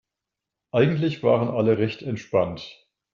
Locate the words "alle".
1.49-1.77